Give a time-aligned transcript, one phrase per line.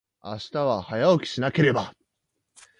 [0.23, 1.93] 明日は、早起きしなければ。